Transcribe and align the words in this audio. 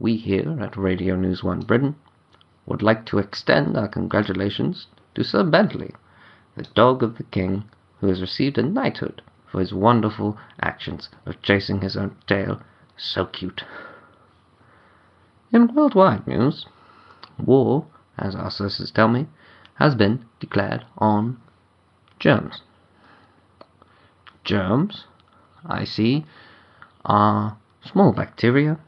we 0.00 0.16
here 0.16 0.58
at 0.60 0.76
Radio 0.76 1.14
News 1.14 1.44
One 1.44 1.60
Britain 1.60 1.94
would 2.66 2.82
like 2.82 3.06
to 3.06 3.18
extend 3.18 3.76
our 3.76 3.86
congratulations 3.86 4.88
to 5.14 5.22
Sir 5.22 5.44
Bentley, 5.44 5.92
the 6.56 6.64
dog 6.74 7.04
of 7.04 7.16
the 7.16 7.22
King, 7.22 7.64
who 8.00 8.08
has 8.08 8.20
received 8.20 8.58
a 8.58 8.62
knighthood 8.62 9.22
for 9.46 9.60
his 9.60 9.72
wonderful 9.72 10.36
actions 10.60 11.10
of 11.26 11.40
chasing 11.42 11.80
his 11.80 11.96
own 11.96 12.16
tail 12.26 12.60
so 12.96 13.26
cute. 13.26 13.62
In 15.52 15.72
worldwide 15.72 16.26
news, 16.26 16.66
war, 17.38 17.86
as 18.18 18.34
our 18.34 18.50
sources 18.50 18.90
tell 18.90 19.06
me, 19.08 19.28
has 19.74 19.94
been 19.94 20.24
declared 20.40 20.84
on 20.98 21.40
germs. 22.18 22.62
Germs, 24.42 25.04
I 25.64 25.84
see, 25.84 26.26
are 27.04 27.56
small 27.84 28.12
bacteria 28.12 28.80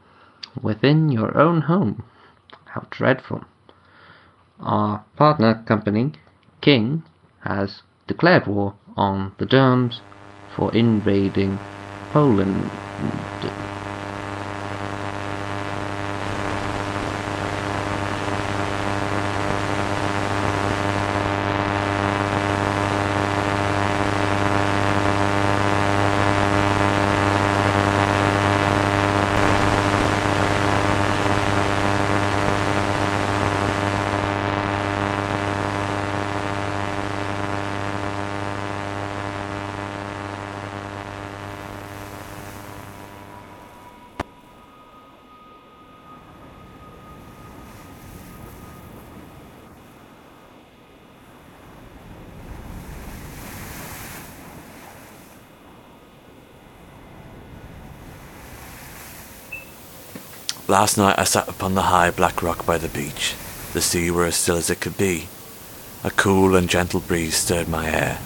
within 0.61 1.09
your 1.09 1.37
own 1.37 1.61
home. 1.61 2.03
How 2.65 2.85
dreadful. 2.89 3.43
Our 4.59 5.03
partner 5.15 5.63
company, 5.67 6.13
King, 6.61 7.03
has 7.41 7.83
declared 8.07 8.47
war 8.47 8.75
on 8.95 9.33
the 9.37 9.45
germs 9.45 10.01
for 10.55 10.73
invading 10.73 11.57
Poland. 12.11 13.66
Last 60.69 60.97
night 60.97 61.17
I 61.17 61.23
sat 61.23 61.47
upon 61.47 61.75
the 61.75 61.83
high 61.83 62.11
black 62.11 62.43
rock 62.43 62.65
by 62.65 62.77
the 62.77 62.89
beach. 62.89 63.35
The 63.71 63.79
sea 63.79 64.11
were 64.11 64.25
as 64.25 64.35
still 64.35 64.57
as 64.57 64.69
it 64.69 64.81
could 64.81 64.97
be. 64.97 65.29
A 66.03 66.11
cool 66.11 66.57
and 66.57 66.69
gentle 66.69 66.99
breeze 66.99 67.37
stirred 67.37 67.69
my 67.69 67.85
hair, 67.85 68.19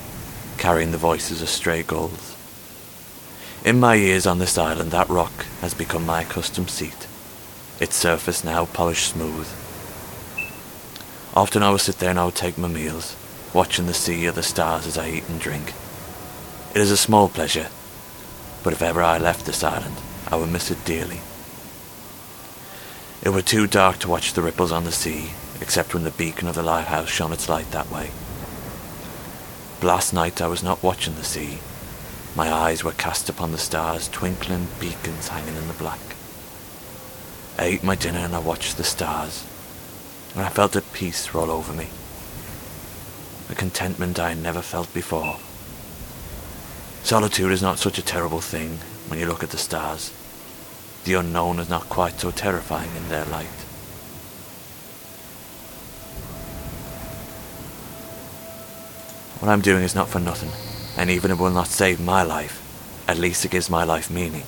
carrying 0.57 0.91
the 0.91 0.97
voices 0.97 1.43
of 1.43 1.49
stray 1.49 1.83
gulls. 1.83 2.35
In 3.63 3.79
my 3.79 3.93
years 3.93 4.25
on 4.25 4.39
this 4.39 4.57
island, 4.57 4.89
that 4.89 5.07
rock 5.07 5.45
has 5.61 5.75
become 5.75 6.03
my 6.03 6.23
accustomed 6.23 6.71
seat, 6.71 7.05
its 7.79 7.95
surface 7.95 8.43
now 8.43 8.65
polished 8.65 9.13
smooth. 9.13 9.47
Often 11.35 11.61
I 11.61 11.69
would 11.69 11.81
sit 11.81 11.99
there 11.99 12.09
and 12.09 12.17
I 12.17 12.25
would 12.25 12.33
take 12.33 12.57
my 12.57 12.67
meals, 12.67 13.15
watching 13.53 13.85
the 13.85 13.93
sea 13.93 14.27
or 14.27 14.31
the 14.31 14.41
stars 14.41 14.87
as 14.87 14.97
I 14.97 15.09
eat 15.09 15.29
and 15.29 15.39
drink. 15.39 15.75
It 16.73 16.81
is 16.81 16.89
a 16.89 16.97
small 16.97 17.29
pleasure, 17.29 17.67
but 18.63 18.73
if 18.73 18.81
ever 18.81 19.03
I 19.03 19.19
left 19.19 19.45
this 19.45 19.63
island, 19.63 19.97
I 20.27 20.37
would 20.37 20.51
miss 20.51 20.71
it 20.71 20.83
dearly. 20.85 21.21
It 23.23 23.29
were 23.29 23.43
too 23.43 23.67
dark 23.67 23.99
to 23.99 24.07
watch 24.07 24.33
the 24.33 24.41
ripples 24.41 24.71
on 24.71 24.83
the 24.83 24.91
sea, 24.91 25.31
except 25.59 25.93
when 25.93 26.03
the 26.03 26.09
beacon 26.09 26.47
of 26.47 26.55
the 26.55 26.63
lighthouse 26.63 27.09
shone 27.09 27.31
its 27.31 27.47
light 27.47 27.69
that 27.69 27.91
way. 27.91 28.09
But 29.79 29.87
last 29.87 30.11
night 30.11 30.41
I 30.41 30.47
was 30.47 30.63
not 30.63 30.81
watching 30.81 31.13
the 31.13 31.23
sea. 31.23 31.59
My 32.35 32.51
eyes 32.51 32.83
were 32.83 32.93
cast 32.93 33.29
upon 33.29 33.51
the 33.51 33.59
stars, 33.59 34.07
twinkling 34.07 34.69
beacons 34.79 35.27
hanging 35.27 35.55
in 35.55 35.67
the 35.67 35.75
black. 35.75 35.99
I 37.59 37.65
ate 37.65 37.83
my 37.83 37.93
dinner 37.93 38.19
and 38.19 38.35
I 38.35 38.39
watched 38.39 38.77
the 38.77 38.83
stars, 38.83 39.45
and 40.33 40.43
I 40.43 40.49
felt 40.49 40.75
a 40.75 40.81
peace 40.81 41.31
roll 41.31 41.51
over 41.51 41.73
me, 41.73 41.89
a 43.49 43.55
contentment 43.55 44.17
I 44.17 44.29
had 44.29 44.39
never 44.39 44.63
felt 44.63 44.91
before. 44.95 45.37
Solitude 47.03 47.51
is 47.51 47.61
not 47.61 47.77
such 47.77 47.99
a 47.99 48.03
terrible 48.03 48.41
thing 48.41 48.79
when 49.07 49.19
you 49.19 49.27
look 49.27 49.43
at 49.43 49.51
the 49.51 49.57
stars 49.57 50.11
the 51.03 51.15
unknown 51.15 51.59
is 51.59 51.69
not 51.69 51.89
quite 51.89 52.19
so 52.19 52.31
terrifying 52.31 52.95
in 52.95 53.09
their 53.09 53.25
light. 53.25 53.47
What 59.39 59.49
I'm 59.49 59.61
doing 59.61 59.83
is 59.83 59.95
not 59.95 60.07
for 60.07 60.19
nothing, 60.19 60.51
and 60.97 61.09
even 61.09 61.31
if 61.31 61.39
it 61.39 61.41
will 61.41 61.49
not 61.49 61.67
save 61.67 61.99
my 61.99 62.21
life, 62.21 62.61
at 63.07 63.17
least 63.17 63.43
it 63.43 63.51
gives 63.51 63.69
my 63.69 63.83
life 63.83 64.11
meaning. 64.11 64.43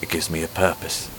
It 0.00 0.08
gives 0.08 0.30
me 0.30 0.42
a 0.42 0.48
purpose. 0.48 1.10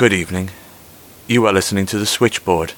Good 0.00 0.14
evening. 0.14 0.48
You 1.26 1.44
are 1.44 1.52
listening 1.52 1.84
to 1.84 1.98
the 1.98 2.06
Switchboard, 2.06 2.72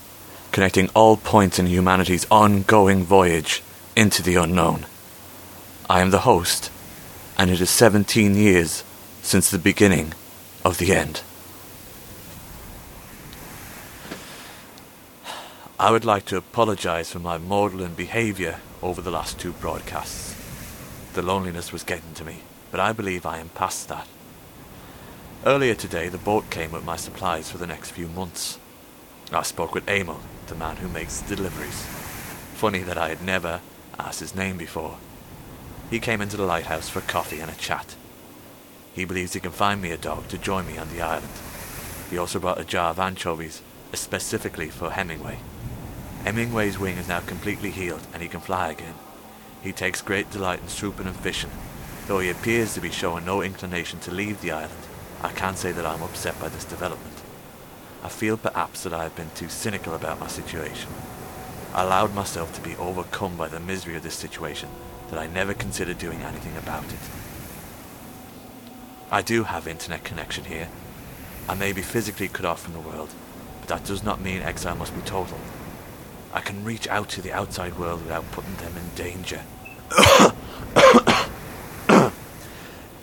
connecting 0.50 0.88
all 0.88 1.16
points 1.16 1.56
in 1.56 1.66
humanity's 1.66 2.26
ongoing 2.32 3.04
voyage 3.04 3.62
into 3.94 4.24
the 4.24 4.34
unknown. 4.34 4.86
I 5.88 6.00
am 6.00 6.10
the 6.10 6.26
host, 6.26 6.72
and 7.38 7.48
it 7.48 7.60
is 7.60 7.70
17 7.70 8.34
years 8.34 8.82
since 9.22 9.48
the 9.48 9.60
beginning 9.60 10.14
of 10.64 10.78
the 10.78 10.92
end. 10.92 11.22
I 15.78 15.92
would 15.92 16.04
like 16.04 16.24
to 16.24 16.36
apologize 16.36 17.12
for 17.12 17.20
my 17.20 17.38
maudlin 17.38 17.94
behavior 17.94 18.58
over 18.82 19.00
the 19.00 19.12
last 19.12 19.38
two 19.38 19.52
broadcasts. 19.52 20.34
The 21.12 21.22
loneliness 21.22 21.70
was 21.70 21.84
getting 21.84 22.14
to 22.14 22.24
me, 22.24 22.38
but 22.72 22.80
I 22.80 22.92
believe 22.92 23.24
I 23.24 23.38
am 23.38 23.50
past 23.50 23.88
that. 23.90 24.08
Earlier 25.44 25.74
today, 25.74 26.08
the 26.08 26.18
boat 26.18 26.50
came 26.50 26.70
with 26.70 26.84
my 26.84 26.94
supplies 26.94 27.50
for 27.50 27.58
the 27.58 27.66
next 27.66 27.90
few 27.90 28.06
months. 28.06 28.60
I 29.32 29.42
spoke 29.42 29.74
with 29.74 29.88
Emil, 29.88 30.20
the 30.46 30.54
man 30.54 30.76
who 30.76 30.86
makes 30.86 31.18
the 31.18 31.34
deliveries. 31.34 31.84
Funny 32.54 32.78
that 32.84 32.96
I 32.96 33.08
had 33.08 33.22
never 33.22 33.60
asked 33.98 34.20
his 34.20 34.36
name 34.36 34.56
before. 34.56 34.98
He 35.90 35.98
came 35.98 36.20
into 36.20 36.36
the 36.36 36.44
lighthouse 36.44 36.88
for 36.88 37.00
coffee 37.00 37.40
and 37.40 37.50
a 37.50 37.56
chat. 37.56 37.96
He 38.92 39.04
believes 39.04 39.32
he 39.32 39.40
can 39.40 39.50
find 39.50 39.82
me 39.82 39.90
a 39.90 39.96
dog 39.96 40.28
to 40.28 40.38
join 40.38 40.64
me 40.64 40.78
on 40.78 40.90
the 40.90 41.02
island. 41.02 41.32
He 42.08 42.18
also 42.18 42.38
brought 42.38 42.60
a 42.60 42.64
jar 42.64 42.90
of 42.90 43.00
anchovies 43.00 43.62
specifically 43.94 44.70
for 44.70 44.90
Hemingway. 44.90 45.40
Hemingway's 46.22 46.78
wing 46.78 46.98
is 46.98 47.08
now 47.08 47.18
completely 47.18 47.72
healed 47.72 48.06
and 48.14 48.22
he 48.22 48.28
can 48.28 48.40
fly 48.40 48.70
again. 48.70 48.94
He 49.60 49.72
takes 49.72 50.02
great 50.02 50.30
delight 50.30 50.60
in 50.60 50.68
swooping 50.68 51.08
and 51.08 51.16
fishing. 51.16 51.50
Though 52.06 52.20
he 52.20 52.30
appears 52.30 52.74
to 52.74 52.80
be 52.80 52.92
showing 52.92 53.24
no 53.24 53.42
inclination 53.42 53.98
to 54.00 54.12
leave 54.12 54.40
the 54.40 54.52
island, 54.52 54.86
I 55.22 55.30
can't 55.32 55.56
say 55.56 55.70
that 55.72 55.86
I'm 55.86 56.02
upset 56.02 56.38
by 56.40 56.48
this 56.48 56.64
development. 56.64 57.22
I 58.02 58.08
feel 58.08 58.36
perhaps 58.36 58.82
that 58.82 58.92
I 58.92 59.04
have 59.04 59.14
been 59.14 59.30
too 59.36 59.48
cynical 59.48 59.94
about 59.94 60.18
my 60.18 60.26
situation. 60.26 60.90
I 61.72 61.84
allowed 61.84 62.14
myself 62.14 62.52
to 62.54 62.60
be 62.60 62.74
overcome 62.76 63.36
by 63.36 63.46
the 63.46 63.60
misery 63.60 63.94
of 63.94 64.02
this 64.02 64.16
situation 64.16 64.68
that 65.10 65.20
I 65.20 65.28
never 65.28 65.54
considered 65.54 65.98
doing 65.98 66.22
anything 66.22 66.56
about 66.56 66.84
it. 66.84 66.98
I 69.12 69.22
do 69.22 69.44
have 69.44 69.68
internet 69.68 70.02
connection 70.02 70.44
here. 70.44 70.68
I 71.48 71.54
may 71.54 71.72
be 71.72 71.82
physically 71.82 72.28
cut 72.28 72.46
off 72.46 72.62
from 72.62 72.72
the 72.72 72.80
world, 72.80 73.10
but 73.60 73.68
that 73.68 73.84
does 73.84 74.02
not 74.02 74.20
mean 74.20 74.42
exile 74.42 74.74
must 74.74 74.94
be 74.94 75.02
total. 75.02 75.38
I 76.32 76.40
can 76.40 76.64
reach 76.64 76.88
out 76.88 77.08
to 77.10 77.22
the 77.22 77.32
outside 77.32 77.78
world 77.78 78.02
without 78.02 78.30
putting 78.32 78.56
them 78.56 78.72
in 78.76 78.88
danger. 78.96 79.42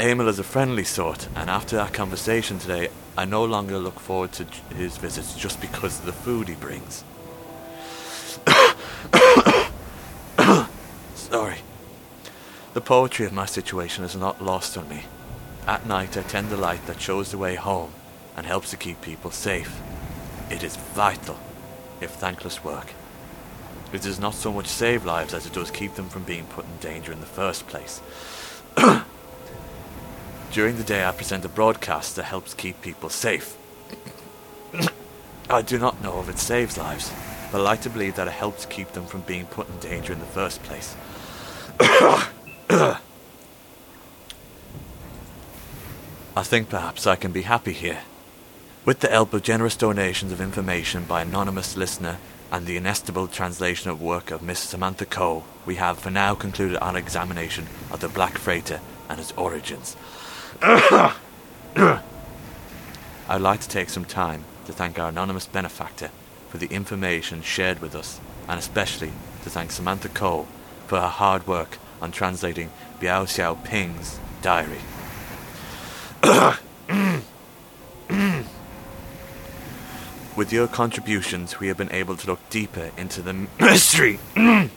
Emil 0.01 0.29
is 0.29 0.39
a 0.39 0.43
friendly 0.43 0.85
sort, 0.85 1.27
and 1.35 1.49
after 1.49 1.77
our 1.77 1.89
conversation 1.89 2.57
today, 2.57 2.87
I 3.17 3.25
no 3.25 3.43
longer 3.43 3.77
look 3.77 3.99
forward 3.99 4.31
to 4.33 4.45
his 4.73 4.95
visits 4.95 5.35
just 5.35 5.59
because 5.59 5.99
of 5.99 6.05
the 6.05 6.13
food 6.13 6.47
he 6.47 6.55
brings. 6.55 7.03
Sorry. 11.15 11.57
The 12.73 12.79
poetry 12.79 13.25
of 13.25 13.33
my 13.33 13.45
situation 13.45 14.05
is 14.05 14.15
not 14.15 14.41
lost 14.41 14.77
on 14.77 14.87
me. 14.87 15.03
At 15.67 15.85
night, 15.85 16.15
I 16.15 16.21
tend 16.21 16.47
the 16.47 16.55
light 16.55 16.85
that 16.85 17.01
shows 17.01 17.31
the 17.31 17.37
way 17.37 17.55
home 17.55 17.91
and 18.37 18.45
helps 18.45 18.69
to 18.69 18.77
keep 18.77 19.01
people 19.01 19.31
safe. 19.31 19.81
It 20.49 20.63
is 20.63 20.77
vital, 20.77 21.37
if 21.99 22.11
thankless 22.11 22.63
work. 22.63 22.93
It 23.91 24.03
does 24.03 24.17
not 24.17 24.33
so 24.33 24.53
much 24.53 24.67
save 24.67 25.03
lives 25.03 25.33
as 25.33 25.45
it 25.45 25.51
does 25.51 25.71
keep 25.71 25.95
them 25.95 26.07
from 26.07 26.23
being 26.23 26.45
put 26.45 26.63
in 26.63 26.77
danger 26.77 27.11
in 27.11 27.19
the 27.19 27.25
first 27.25 27.67
place. 27.67 28.01
During 30.51 30.77
the 30.77 30.83
day, 30.83 31.05
I 31.05 31.11
present 31.11 31.45
a 31.45 31.49
broadcast 31.49 32.15
that 32.15 32.23
helps 32.23 32.55
keep 32.55 32.81
people 32.81 33.09
safe. 33.09 33.55
I 35.49 35.61
do 35.61 35.77
not 35.77 36.01
know 36.01 36.19
if 36.21 36.29
it 36.29 36.39
saves 36.39 36.75
lives, 36.75 37.13
but 37.51 37.61
I 37.61 37.63
like 37.63 37.81
to 37.81 37.89
believe 37.89 38.15
that 38.15 38.27
it 38.27 38.33
helps 38.33 38.65
keep 38.65 38.93
them 38.93 39.05
from 39.05 39.21
being 39.21 39.45
put 39.45 39.69
in 39.69 39.77
danger 39.77 40.11
in 40.11 40.19
the 40.19 40.25
first 40.25 40.63
place. 40.63 40.95
I 46.35 46.43
think 46.43 46.69
perhaps 46.69 47.05
I 47.05 47.15
can 47.15 47.31
be 47.31 47.43
happy 47.43 47.73
here. 47.73 47.99
With 48.85 49.01
the 49.01 49.09
help 49.09 49.33
of 49.33 49.43
generous 49.43 49.75
donations 49.75 50.31
of 50.31 50.41
information 50.41 51.03
by 51.03 51.21
anonymous 51.21 51.77
listener 51.77 52.17
and 52.51 52.65
the 52.65 52.77
inestimable 52.77 53.27
translation 53.27 53.91
of 53.91 54.01
work 54.01 54.31
of 54.31 54.41
Miss 54.41 54.59
Samantha 54.59 55.05
Cole, 55.05 55.43
we 55.67 55.75
have 55.75 55.99
for 55.99 56.09
now 56.09 56.33
concluded 56.33 56.79
our 56.79 56.97
examination 56.97 57.67
of 57.91 57.99
the 57.99 58.09
Black 58.09 58.39
Freighter 58.39 58.79
and 59.07 59.19
its 59.19 59.31
origins. 59.33 59.95
I'd 63.29 63.41
like 63.41 63.59
to 63.61 63.69
take 63.69 63.89
some 63.89 64.05
time 64.05 64.43
to 64.65 64.73
thank 64.73 64.97
our 64.97 65.09
anonymous 65.09 65.45
benefactor 65.45 66.11
for 66.49 66.57
the 66.57 66.67
information 66.67 67.41
shared 67.41 67.79
with 67.79 67.95
us, 67.95 68.19
and 68.47 68.59
especially 68.59 69.11
to 69.43 69.49
thank 69.49 69.71
Samantha 69.71 70.09
Cole 70.09 70.47
for 70.87 70.99
her 70.99 71.07
hard 71.07 71.47
work 71.47 71.77
on 72.01 72.11
translating 72.11 72.71
Biao 72.99 73.25
Xiao 73.25 73.63
Ping's 73.63 74.19
diary. 74.41 74.79
With 80.35 80.53
your 80.53 80.67
contributions, 80.67 81.59
we 81.59 81.67
have 81.67 81.77
been 81.77 81.91
able 81.91 82.15
to 82.15 82.27
look 82.27 82.39
deeper 82.49 82.91
into 82.97 83.21
the 83.21 83.33
mystery 83.59 84.19
than 84.35 84.71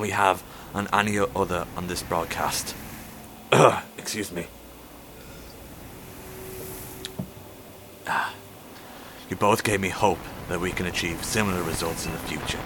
we 0.00 0.10
have 0.10 0.42
on 0.74 0.88
any 0.92 1.18
other 1.18 1.66
on 1.76 1.86
this 1.86 2.02
broadcast. 2.02 2.74
Excuse 3.98 4.32
me. 4.32 4.46
Ah. 8.06 8.34
You 9.30 9.36
both 9.36 9.64
gave 9.64 9.80
me 9.80 9.88
hope 9.88 10.18
that 10.48 10.60
we 10.60 10.70
can 10.70 10.86
achieve 10.86 11.24
similar 11.24 11.62
results 11.62 12.04
in 12.04 12.12
the 12.12 12.18
future. 12.18 12.60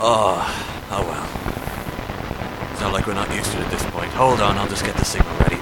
Oh, 0.00 0.42
oh 0.90 1.02
well. 1.06 2.72
It's 2.72 2.80
not 2.80 2.92
like 2.92 3.06
we're 3.06 3.14
not 3.14 3.32
used 3.32 3.52
to 3.52 3.58
it 3.58 3.64
at 3.64 3.70
this 3.70 3.84
point. 3.90 4.10
Hold 4.10 4.40
on, 4.40 4.58
I'll 4.58 4.68
just 4.68 4.84
get 4.84 4.96
the 4.96 5.04
signal 5.04 5.32
ready. 5.38 5.61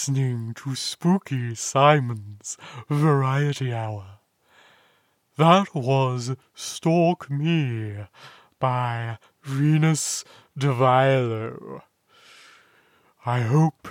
Listening 0.00 0.54
to 0.54 0.74
Spooky 0.74 1.54
Simon's 1.54 2.56
Variety 2.88 3.70
Hour. 3.70 4.20
That 5.36 5.74
was 5.74 6.34
Stalk 6.54 7.28
Me 7.30 8.06
by 8.58 9.18
Venus 9.42 10.24
de 10.56 10.68
Vilo. 10.68 11.82
I 13.26 13.40
hope 13.42 13.88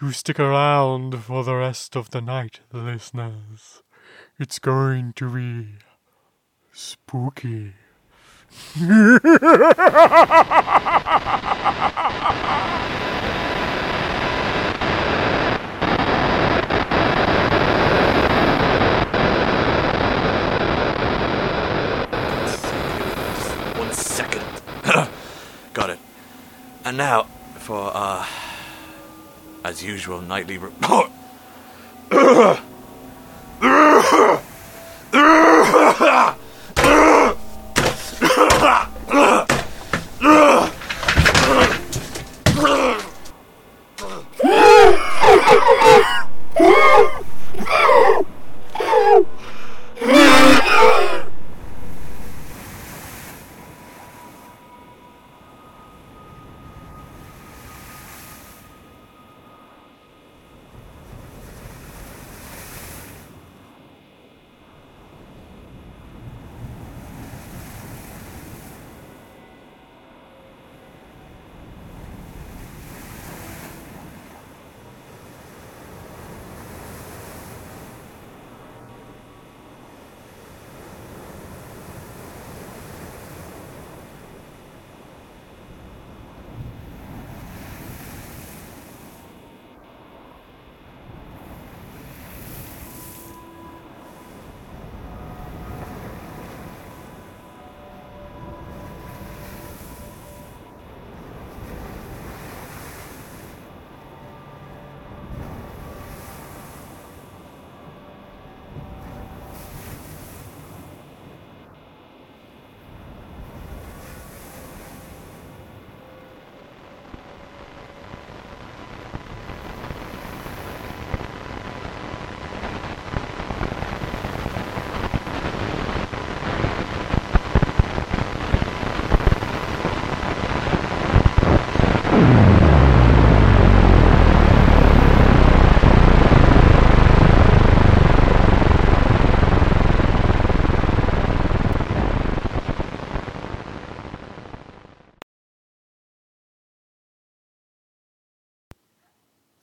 you 0.00 0.10
stick 0.10 0.40
around 0.40 1.22
for 1.22 1.44
the 1.44 1.54
rest 1.54 1.94
of 1.94 2.10
the 2.10 2.20
night, 2.20 2.58
listeners. 2.72 3.84
It's 4.40 4.58
going 4.58 5.12
to 5.12 5.32
be 5.32 5.74
spooky. 6.72 7.74
One 23.82 23.92
second. 23.94 24.44
Got 25.72 25.90
it. 25.90 25.98
And 26.84 26.96
now 26.96 27.24
for 27.56 27.90
uh 27.94 28.26
as 29.64 29.82
usual 30.02 30.20
nightly 30.20 30.58
report. 30.58 31.11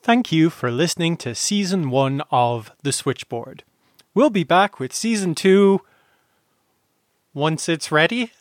Thank 0.09 0.31
you 0.31 0.49
for 0.49 0.71
listening 0.71 1.17
to 1.17 1.35
season 1.35 1.91
one 1.91 2.23
of 2.31 2.71
The 2.81 2.91
Switchboard. 2.91 3.61
We'll 4.15 4.31
be 4.31 4.43
back 4.43 4.79
with 4.79 4.91
season 4.91 5.35
two 5.35 5.81
once 7.31 7.69
it's 7.69 7.91
ready. 7.91 8.31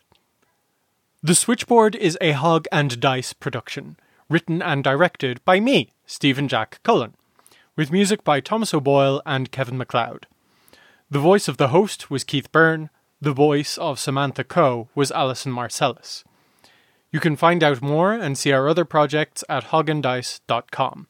The 1.23 1.35
Switchboard 1.35 1.95
is 1.95 2.17
a 2.23 2.33
Hog 2.33 2.65
and 2.73 2.99
Dice 2.99 3.35
production, 3.35 3.99
written 4.31 4.63
and 4.63 4.83
directed 4.83 5.45
by 5.45 5.61
me, 5.61 5.93
Stephen 6.07 6.49
Jack 6.49 6.81
Cullen, 6.85 7.13
with 7.77 7.93
music 7.93 8.25
by 8.25 8.41
Thomas 8.41 8.73
O'Boyle 8.73 9.21
and 9.27 9.53
Kevin 9.53 9.77
MacLeod. 9.77 10.27
The 11.11 11.19
voice 11.19 11.49
of 11.49 11.59
the 11.59 11.69
host 11.69 12.11
was 12.11 12.25
Keith 12.25 12.51
Byrne, 12.51 12.89
the 13.21 13.35
voice 13.35 13.77
of 13.77 14.01
Samantha 14.01 14.43
Cole 14.43 14.89
was 14.95 15.13
Alison 15.13 15.53
Marcellus. 15.53 16.25
You 17.13 17.21
can 17.21 17.37
find 17.37 17.63
out 17.63 17.83
more 17.83 18.15
and 18.15 18.39
see 18.39 18.53
our 18.53 18.71
other 18.71 18.87
projects 18.87 19.45
at 19.51 19.65
hogandice.com. 19.65 21.09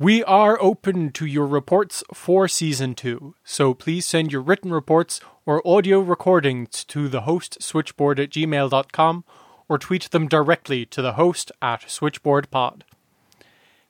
We 0.00 0.24
are 0.24 0.60
open 0.62 1.12
to 1.12 1.26
your 1.26 1.46
reports 1.46 2.02
for 2.14 2.48
season 2.48 2.94
two, 2.94 3.34
so 3.44 3.74
please 3.74 4.06
send 4.06 4.32
your 4.32 4.40
written 4.40 4.72
reports 4.72 5.20
or 5.44 5.60
audio 5.68 6.00
recordings 6.00 6.86
to 6.86 7.06
the 7.06 7.20
host 7.20 7.62
switchboard 7.62 8.18
at 8.18 8.30
gmail.com 8.30 9.24
or 9.68 9.76
tweet 9.76 10.10
them 10.10 10.26
directly 10.26 10.86
to 10.86 11.02
the 11.02 11.12
host 11.12 11.52
at 11.60 11.82
switchboardpod. 11.82 12.80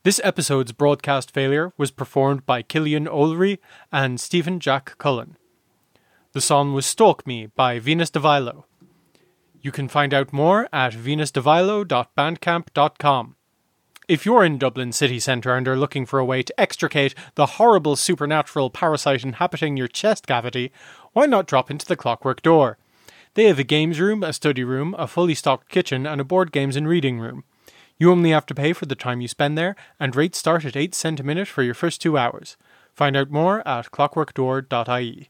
This 0.03 0.21
episode's 0.25 0.73
broadcast 0.73 1.31
failure 1.31 1.73
was 1.77 1.93
performed 1.93 2.45
by 2.45 2.65
Cillian 2.65 3.07
Ollry 3.07 3.59
and 3.93 4.21
Stephen 4.21 4.59
Jack 4.59 4.99
Cullen. 4.99 5.37
The 6.33 6.41
song 6.41 6.75
was 6.75 6.87
Stalk 6.87 7.25
Me 7.25 7.47
by 7.47 7.79
Venus 7.79 8.11
de 8.11 8.19
Vilo. 8.19 8.65
You 9.63 9.71
can 9.71 9.87
find 9.87 10.13
out 10.13 10.33
more 10.33 10.69
at 10.73 10.93
venusdevilo.bandcamp.com. 10.93 13.37
If 14.11 14.27
you're 14.27 14.43
in 14.43 14.59
Dublin 14.59 14.91
city 14.91 15.21
centre 15.21 15.55
and 15.55 15.69
are 15.69 15.77
looking 15.77 16.05
for 16.05 16.19
a 16.19 16.25
way 16.25 16.43
to 16.43 16.61
extricate 16.61 17.15
the 17.37 17.47
horrible 17.47 17.95
supernatural 17.95 18.69
parasite 18.69 19.23
inhabiting 19.23 19.77
your 19.77 19.87
chest 19.87 20.27
cavity, 20.27 20.73
why 21.13 21.27
not 21.27 21.47
drop 21.47 21.71
into 21.71 21.87
the 21.87 21.95
Clockwork 21.95 22.43
Door? 22.43 22.77
They 23.35 23.45
have 23.45 23.61
a 23.61 23.63
games 23.63 24.01
room, 24.01 24.25
a 24.25 24.33
study 24.33 24.65
room, 24.65 24.97
a 24.99 25.07
fully 25.07 25.37
stocked 25.37 25.69
kitchen, 25.69 26.09
and 26.09 26.21
a 26.21 26.25
board 26.25 26.51
games 26.51 26.75
and 26.75 26.89
reading 26.89 27.21
room. 27.21 27.45
You 27.99 28.11
only 28.11 28.31
have 28.31 28.47
to 28.47 28.55
pay 28.55 28.73
for 28.73 28.85
the 28.85 28.97
time 28.97 29.21
you 29.21 29.29
spend 29.29 29.57
there, 29.57 29.77
and 30.01 30.17
rates 30.17 30.39
start 30.39 30.65
at 30.65 30.75
8 30.75 30.93
cent 30.93 31.21
a 31.21 31.23
minute 31.23 31.47
for 31.47 31.63
your 31.63 31.75
first 31.75 32.03
two 32.03 32.19
hours. 32.19 32.57
Find 32.93 33.17
out 33.17 33.31
more 33.31 33.61
at 33.65 33.93
clockworkdoor.ie. 33.93 35.29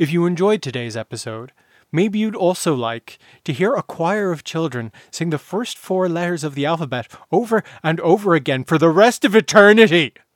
If 0.00 0.12
you 0.12 0.26
enjoyed 0.26 0.60
today's 0.60 0.96
episode, 0.96 1.52
maybe 1.92 2.18
you'd 2.18 2.34
also 2.34 2.74
like 2.74 3.18
to 3.44 3.52
hear 3.52 3.74
a 3.74 3.82
choir 3.82 4.32
of 4.32 4.42
children 4.44 4.90
sing 5.10 5.30
the 5.30 5.38
first 5.38 5.78
four 5.78 6.08
letters 6.08 6.42
of 6.42 6.54
the 6.54 6.66
alphabet 6.66 7.06
over 7.30 7.62
and 7.82 8.00
over 8.00 8.34
again 8.34 8.64
for 8.64 8.78
the 8.78 8.88
rest 8.88 9.24
of 9.24 9.36
eternity. 9.36 10.14